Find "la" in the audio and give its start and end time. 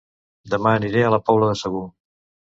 1.17-1.19